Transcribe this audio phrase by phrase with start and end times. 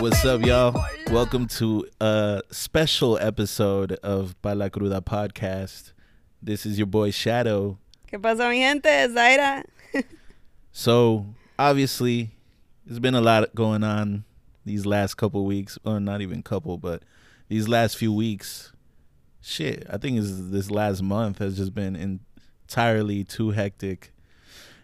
[0.00, 0.84] What's up, y'all?
[1.10, 5.92] Welcome to a special episode of Pa La Cruda podcast.
[6.42, 7.78] This is your boy Shado.
[8.10, 8.88] ¿Qué pasa, mi gente?
[8.88, 9.64] Zairah.
[10.72, 11.26] So,
[11.58, 12.30] obviously,
[12.84, 14.24] there's been a lot going on
[14.66, 17.02] these last couple weeks, or not even couple, but
[17.48, 18.72] these last few weeks.
[19.40, 21.96] Shit, I think is this last month has just been
[22.68, 24.12] entirely too hectic.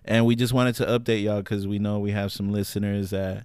[0.05, 3.45] And we just wanted to update y'all because we know we have some listeners that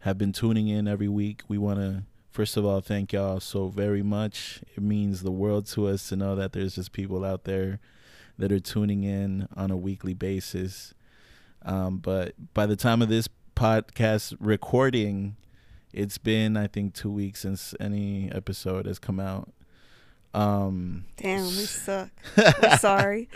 [0.00, 1.42] have been tuning in every week.
[1.48, 4.60] We want to, first of all, thank y'all so very much.
[4.76, 7.80] It means the world to us to know that there's just people out there
[8.38, 10.94] that are tuning in on a weekly basis.
[11.62, 15.36] Um, but by the time of this podcast recording,
[15.92, 19.50] it's been, I think, two weeks since any episode has come out.
[20.34, 22.10] Um, Damn, we suck.
[22.36, 23.28] We're sorry.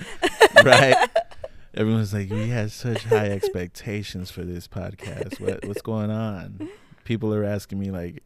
[0.65, 1.09] right?
[1.75, 5.41] Everyone's like, we had such high expectations for this podcast.
[5.41, 6.69] What what's going on?
[7.05, 8.23] People are asking me like,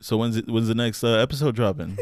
[0.00, 1.96] so when's it, when's the next uh, episode dropping?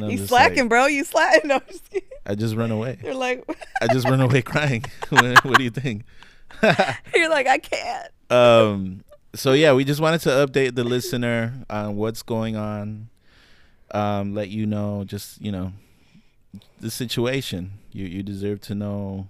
[0.00, 0.86] You slacking, like, bro.
[0.86, 1.42] You slacking.
[1.48, 1.94] No, just.
[2.24, 2.98] I just run away.
[3.04, 3.44] You're like,
[3.80, 4.84] I just run away crying.
[5.10, 6.04] what, what do you think?
[7.14, 8.10] you're like, I can't.
[8.30, 13.08] um so yeah we just wanted to update the listener on what's going on
[13.92, 15.72] um let you know just you know
[16.80, 17.72] the situation.
[17.92, 19.28] You you deserve to know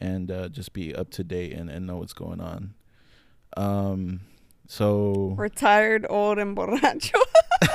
[0.00, 2.74] and uh just be up to date and, and know what's going on.
[3.56, 4.20] Um
[4.66, 7.18] so We're tired, old, and borracho.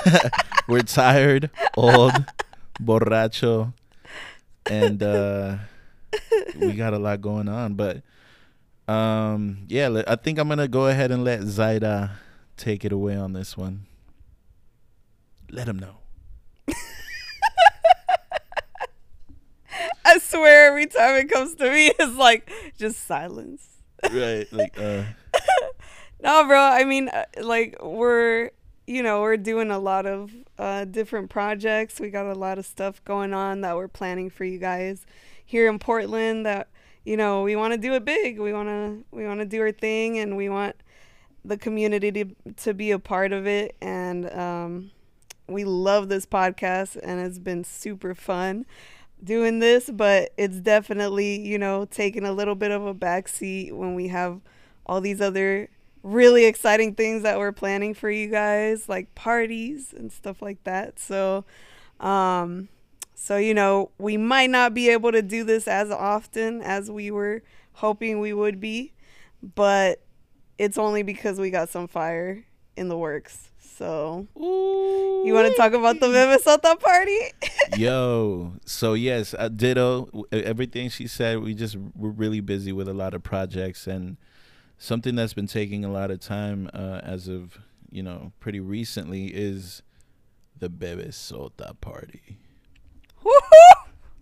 [0.67, 2.13] we're tired old
[2.81, 3.73] borracho
[4.66, 5.57] and uh
[6.57, 8.02] we got a lot going on but
[8.88, 12.11] um yeah i think i'm gonna go ahead and let Zairah
[12.55, 13.85] take it away on this one.
[15.50, 16.03] Let him know
[20.14, 23.67] I swear, every time it comes to me, it's like just silence.
[24.11, 25.03] right like uh
[26.24, 26.59] No, bro.
[26.59, 28.51] I mean, uh, like we're
[28.85, 32.00] you know we're doing a lot of uh, different projects.
[32.00, 35.06] We got a lot of stuff going on that we're planning for you guys
[35.44, 36.45] here in Portland.
[36.45, 36.68] That
[37.03, 38.40] you know we want to do it big.
[38.40, 40.75] We want to we want to do our thing, and we want
[41.44, 42.25] the community to
[42.57, 43.75] to be a part of it.
[43.81, 44.91] And um,
[45.47, 48.68] we love this podcast, and it's been super fun
[49.23, 49.89] doing this.
[49.89, 54.41] But it's definitely you know taking a little bit of a backseat when we have
[54.85, 55.69] all these other
[56.03, 61.00] really exciting things that we're planning for you guys like parties and stuff like that
[61.00, 61.45] so
[62.01, 62.67] um
[63.16, 67.09] so you know we might not be able to do this as often as we
[67.09, 67.41] were
[67.75, 68.91] hoping we would be
[69.56, 70.01] but
[70.57, 72.44] it's only because we got some fire
[72.75, 77.19] in the works so you want to talk about the Minnesota party
[77.78, 80.07] Yo, so yes, uh, ditto.
[80.31, 84.17] Everything she said, we just we're really busy with a lot of projects and
[84.78, 87.57] something that's been taking a lot of time uh, as of
[87.89, 89.81] you know pretty recently is
[90.59, 92.38] the Bebesota party.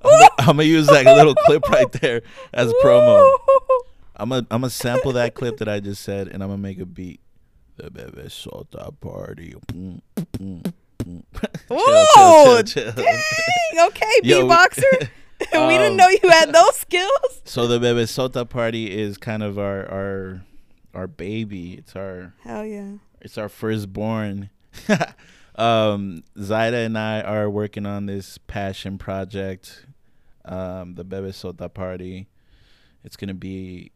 [0.04, 2.22] I'm, I'm gonna use that little clip right there
[2.54, 3.30] as promo.
[4.16, 6.80] I'm gonna I'm gonna sample that clip that I just said and I'm gonna make
[6.80, 7.20] a beat.
[7.90, 9.56] Sota party.
[11.70, 13.04] Whoa, chill, chill, chill.
[13.04, 15.00] Dang, okay Yo, beatboxer
[15.40, 15.48] we
[15.78, 19.86] didn't um, know you had those skills So the Bebesota party is kind of our
[19.90, 20.42] our
[20.94, 21.74] our baby.
[21.74, 24.50] It's our hell yeah it's our firstborn.
[25.56, 29.86] um, Zairah and I are working on this passion project,
[30.44, 32.28] um, the Bebesota party.
[33.04, 33.92] It's gonna be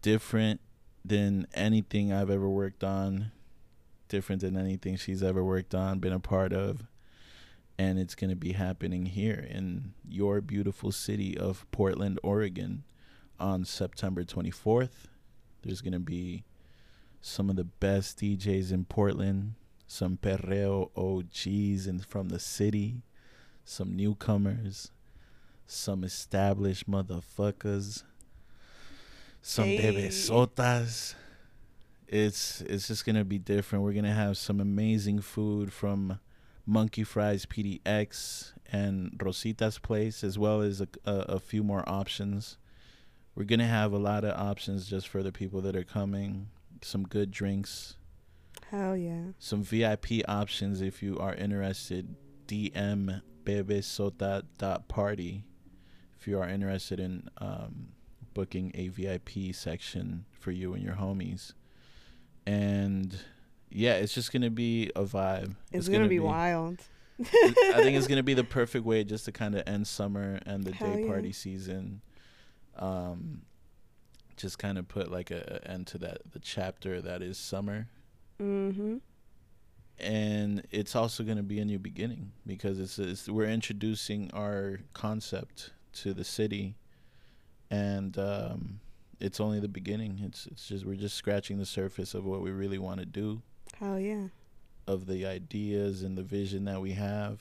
[0.00, 0.60] different
[1.06, 3.30] than anything I've ever worked on,
[4.08, 6.84] different than anything she's ever worked on, been a part of.
[7.78, 12.84] And it's gonna be happening here in your beautiful city of Portland, Oregon,
[13.38, 15.08] on September 24th.
[15.62, 16.44] There's gonna be
[17.20, 19.54] some of the best DJs in Portland,
[19.86, 23.02] some perreo OGs and from the city,
[23.64, 24.90] some newcomers,
[25.66, 28.04] some established motherfuckers,
[29.48, 29.78] some Hey.
[29.78, 31.14] bebesotas.
[32.08, 33.84] It's it's just gonna be different.
[33.84, 36.18] We're gonna have some amazing food from
[36.66, 42.58] Monkey Fries PDX and Rosita's Place, as well as a, a, a few more options.
[43.36, 46.48] We're gonna have a lot of options just for the people that are coming.
[46.82, 47.94] Some good drinks,
[48.70, 52.16] hell yeah some VIP options if you are interested.
[52.48, 55.44] DM bebesota.party
[56.18, 57.88] if you are interested in um,
[58.36, 61.54] booking a VIP section for you and your homies.
[62.46, 63.18] And
[63.70, 65.54] yeah, it's just gonna be a vibe.
[65.72, 66.78] It's, gonna, be, wild.
[67.18, 67.24] I
[67.80, 70.72] think it's gonna be the perfect way just to kind of end summer and the
[70.72, 71.06] Hell day yeah.
[71.08, 72.02] party season.
[72.78, 73.40] Um,
[74.36, 77.88] just kind of put like a, a end to that the chapter that is summer
[78.38, 79.00] Mhm.
[79.98, 84.80] and it's also going to be a new beginning because it's, it's we're introducing our
[84.92, 86.74] concept to the city
[87.70, 88.80] and um,
[89.20, 90.20] it's only the beginning.
[90.22, 93.42] It's it's just we're just scratching the surface of what we really want to do.
[93.78, 94.28] Hell yeah.
[94.86, 97.40] of the ideas and the vision that we have.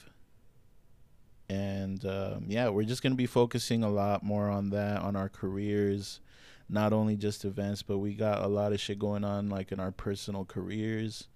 [1.47, 5.15] And um, yeah we're just going to be focusing a lot more on that on
[5.15, 6.19] our careers.
[6.67, 9.79] Not only just events but we got a lot of shit going on like in
[9.79, 11.27] our personal careers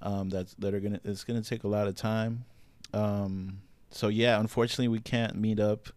[0.00, 2.44] um, that's that are gonna it's gonna take a lot of time.
[2.94, 3.60] Um,
[3.90, 5.88] so yeah unfortunately we can't meet up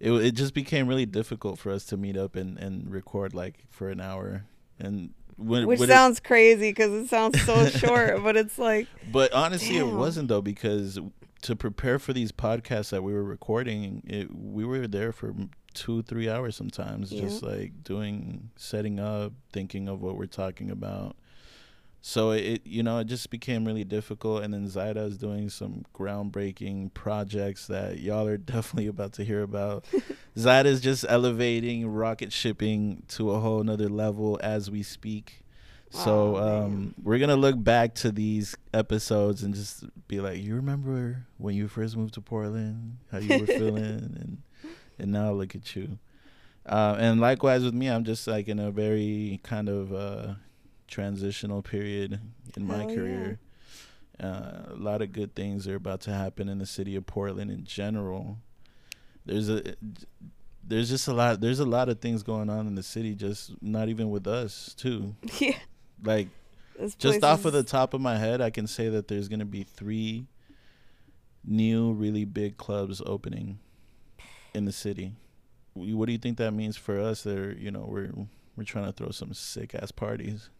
[0.00, 3.64] it, it just became really difficult for us to meet up and, and record like
[3.70, 4.44] for an hour
[4.78, 8.86] and when, Which when it- sounds crazy because it sounds so short, but it's like,
[9.12, 10.98] but honestly, it wasn't though because
[11.42, 15.34] to prepare for these podcasts that we were recording, it we were there for
[15.74, 17.20] two, three hours sometimes, Yeah.
[17.20, 21.16] just like doing, setting up, thinking of what we're talking about.
[22.08, 24.44] So it, you know, it just became really difficult.
[24.44, 29.42] And then Zairah is doing some groundbreaking projects that y'all are definitely about to hear
[29.42, 29.84] about.
[30.36, 35.42] Zairah is just elevating rocket shipping to a whole nother level as we speak.
[35.90, 41.26] So um, we're gonna look back to these episodes and just be like, you remember
[41.38, 44.42] when you first moved to Portland, how you were feeling, and
[44.96, 45.98] and now look at you.
[46.66, 50.34] Uh, and likewise with me, I'm just like in a very kind of uh,
[50.86, 52.20] transitional period
[52.56, 52.96] in my Hell yeah.
[52.96, 53.38] career.
[54.18, 57.50] Uh, a lot of good things are about to happen in the city of Portland
[57.50, 58.38] in general.
[59.26, 59.74] There's a
[60.66, 63.52] there's just a lot there's a lot of things going on in the city just
[63.62, 65.56] not even with us too yeah.
[66.02, 66.28] like
[66.98, 69.62] just off of the top of my head, I can say that there's gonna be
[69.62, 70.26] three
[71.44, 73.58] new really big clubs opening
[74.54, 75.12] in the city.
[75.74, 77.22] What do you think that means for us?
[77.22, 78.12] There, you know, we're
[78.56, 80.50] we're trying to throw some sick ass parties.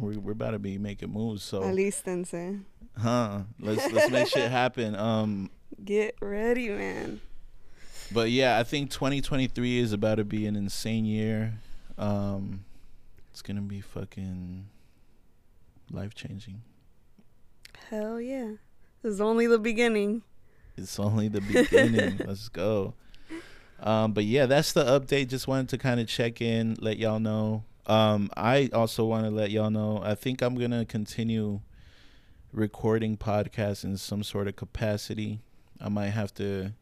[0.00, 1.42] We're we're about to be making moves.
[1.42, 2.62] So, Alístense.
[2.96, 3.40] huh?
[3.60, 4.94] Let's let's make shit happen.
[4.96, 5.50] Um,
[5.84, 7.20] Get ready, man.
[8.12, 11.54] but yeah, I think 2023 is about to be an insane year.
[11.98, 12.64] Um,
[13.30, 14.66] it's gonna be fucking
[15.90, 16.62] life changing.
[17.90, 18.52] Hell yeah.
[19.02, 20.22] This is only the beginning.
[20.76, 22.20] It's only the beginning.
[22.26, 22.94] Let's go.
[23.80, 25.28] Um, but yeah, that's the update.
[25.28, 27.64] Just wanted to kind of check in, let y'all know.
[27.86, 30.00] Um, I also want to let y'all know.
[30.02, 31.60] I think I'm gonna continue
[32.52, 35.40] recording podcasts in some sort of capacity.
[35.80, 36.72] I might have to.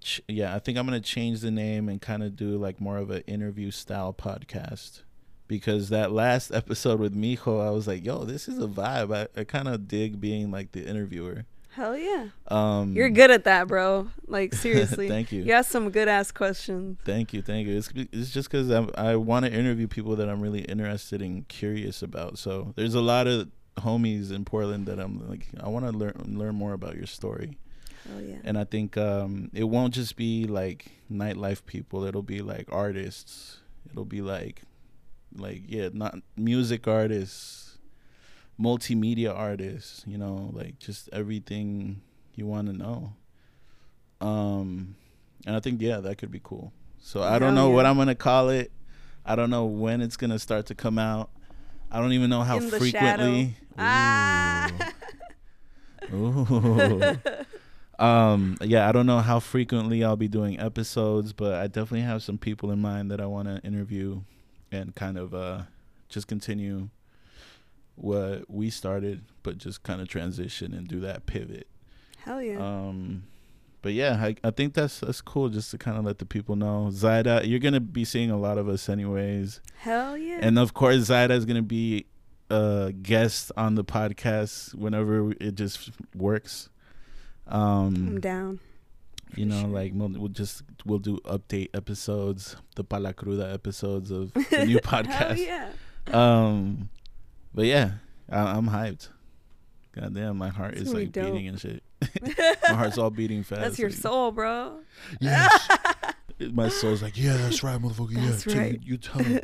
[0.00, 2.96] Ch- yeah, I think I'm gonna change the name and kind of do like more
[2.96, 5.02] of an interview style podcast.
[5.46, 9.40] Because that last episode with Mijo, I was like, "Yo, this is a vibe." I,
[9.40, 11.44] I kind of dig being like the interviewer.
[11.78, 12.26] Hell yeah.
[12.48, 14.08] Um, You're good at that, bro.
[14.26, 15.08] Like seriously.
[15.08, 15.44] Thank you.
[15.44, 16.98] You ask some good ass questions.
[17.04, 17.76] Thank you, thank you.
[17.76, 22.02] It's it's just because I want to interview people that I'm really interested and curious
[22.02, 22.36] about.
[22.36, 26.14] So there's a lot of homies in Portland that I'm like, I want to learn
[26.26, 27.58] learn more about your story.
[28.08, 28.38] Hell yeah.
[28.42, 32.02] And I think um, it won't just be like nightlife people.
[32.06, 33.58] It'll be like artists.
[33.88, 34.62] It'll be like,
[35.36, 37.67] like yeah, not music artists,
[38.60, 40.04] multimedia artists.
[40.06, 42.00] You know, like just everything
[42.34, 43.12] you want to know.
[44.20, 44.96] Um,
[45.46, 46.72] and I think yeah, that could be cool.
[47.00, 47.86] So I don't know what.
[47.86, 48.72] I'm gonna call it.
[49.24, 51.30] I don't know when it's gonna start to come out.
[51.90, 53.54] I don't even know how frequently.
[53.78, 54.70] Ah.
[56.12, 56.46] Ooh.
[56.50, 57.16] Ooh.
[57.98, 62.22] um yeah i don't know how frequently i'll be doing episodes but i definitely have
[62.22, 64.20] some people in mind that i want to interview
[64.70, 65.62] and kind of uh
[66.08, 66.88] just continue
[68.00, 71.66] what we started but just kind of transition and do that pivot
[72.18, 72.58] Hell yeah.
[72.58, 73.24] um
[73.82, 76.56] but yeah i, I think that's that's cool just to kind of let the people
[76.56, 80.38] know Zairah you're gonna be seeing a lot of us anyways Hell yeah.
[80.42, 82.06] and of course, Zairah is gonna be
[82.50, 86.68] a guest on the podcast whenever it just works.
[87.46, 88.60] I'm Um, down.
[89.36, 89.68] you know, sure.
[89.68, 95.36] like we'll, we'll just we'll do update episodes, the Palacruda episodes of the new podcast.
[95.36, 95.68] Hell yeah.
[96.12, 96.88] Um,
[97.58, 97.94] but yeah,
[98.30, 99.08] I, I'm hyped.
[99.90, 101.32] Goddamn, my heart It's is like dope.
[101.32, 101.82] beating and shit.
[102.68, 103.62] my heart's all beating fast.
[103.62, 104.78] That's your like, soul, bro.
[105.18, 105.68] Yes.
[106.52, 108.14] my soul's like, yeah, that's right, motherfucker.
[108.14, 108.80] That's yeah, right.
[108.80, 109.40] You, you tell me.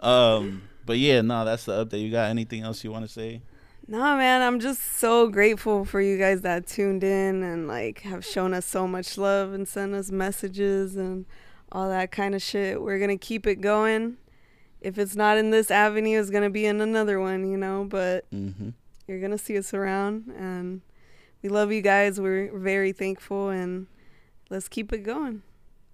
[0.00, 2.00] um, but yeah, no, that's the update.
[2.00, 3.42] You got anything else you want to say?
[3.86, 8.24] Nah, man, I'm just so grateful for you guys that tuned in and like have
[8.24, 11.26] shown us so much love and sent us messages and
[11.72, 12.80] all that kind of shit.
[12.80, 14.16] We're gonna keep it going.
[14.80, 17.84] If it's not in this avenue, it's gonna be in another one, you know.
[17.88, 18.70] But Mm-hmm.
[19.06, 20.80] you're gonna see us around, and
[21.42, 22.20] we love you guys.
[22.20, 23.86] We're very thankful, and
[24.48, 25.42] let's keep it going.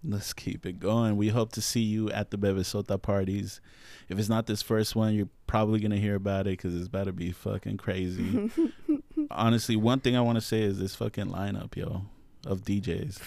[0.05, 1.17] Let's keep it going.
[1.17, 3.61] We hope to see you at the Bebesota parties.
[4.09, 7.05] If it's not this first one, you're probably gonna hear about it because it's about
[7.07, 8.51] to be fucking crazy.
[9.33, 12.03] Honestly, one thing I want to say is this fucking lineup, yo,
[12.47, 13.19] of DJs.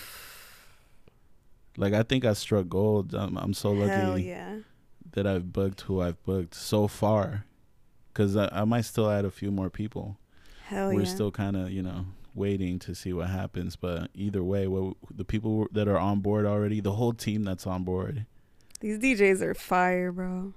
[1.77, 3.13] Like I think I struck gold.
[3.13, 4.57] I'm, I'm so lucky Hell yeah.
[5.13, 7.45] That I've booked who I've booked so far,
[8.13, 10.17] because I, I might still add a few more people.
[10.65, 10.95] Hell yeah.
[10.95, 11.13] We're yeah.
[11.13, 15.25] still kind of you know waiting to see what happens, but either way, what the
[15.25, 18.25] people that are on board already, the whole team that's on board,
[18.79, 20.53] These DJs are fire, bro.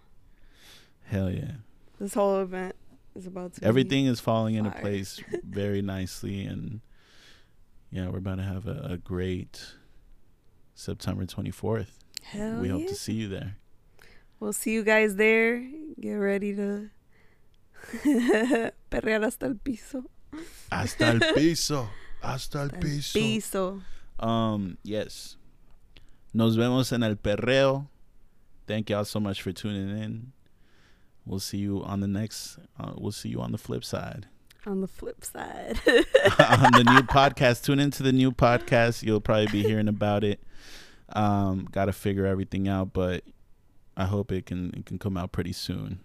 [1.05, 1.53] hell yeah.
[1.99, 2.75] This whole event
[3.15, 6.81] is about to Everything is falling into place very nicely, and
[7.91, 9.75] yeah, we're about to have a, a great
[10.75, 11.99] September 24th.
[12.23, 13.57] Hell we hope to see you there.
[14.43, 15.65] We'll see you guys there.
[16.01, 16.91] Get ready to
[18.91, 20.03] perrear hasta el piso.
[20.69, 21.89] Hasta el piso.
[22.21, 23.13] Hasta el piso.
[23.21, 23.83] Piso.
[24.19, 25.37] Um, yes.
[26.35, 27.87] Nos vemos en el perreo.
[28.67, 30.33] Thank y'all so much for tuning in.
[31.25, 32.59] We'll see you on the next.
[32.81, 34.27] Uh, we'll see you on the flip side
[34.67, 35.79] On the flip side.
[35.87, 37.63] on the new podcast.
[37.63, 39.05] Tune into the new podcast.
[39.05, 40.41] You'll probably be hearing about it.
[41.11, 43.23] Um, got to figure everything out, but
[43.97, 46.01] I hope it can it can come out pretty soon.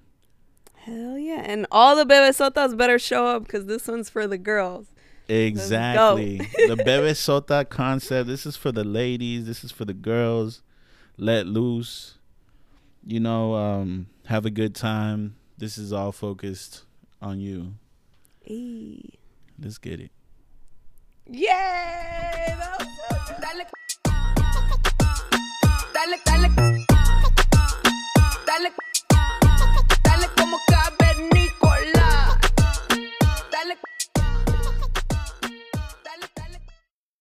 [0.75, 1.41] Hell yeah.
[1.43, 4.87] And all the bebesotas better show up because this one's for the girls.
[5.29, 6.37] Exactly.
[6.67, 8.27] the Bebesota concept.
[8.27, 9.45] This is for the ladies.
[9.45, 10.61] This is for the girls.
[11.17, 12.17] Let loose.
[13.05, 15.35] You know, um, have a good time.
[15.57, 16.83] This is all focused
[17.21, 17.73] on you.
[18.43, 19.01] Hey.
[19.59, 20.11] Let's get it.
[21.29, 22.55] Yay!
[25.93, 26.85] Dale, dale,
[28.57, 28.73] dale,
[30.03, 30.96] dale como cabe.